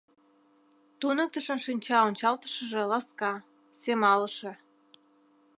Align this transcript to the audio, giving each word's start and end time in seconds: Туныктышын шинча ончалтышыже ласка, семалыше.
Туныктышын 0.99 1.59
шинча 1.65 1.97
ончалтышыже 2.07 2.81
ласка, 2.91 3.33
семалыше. 3.81 4.53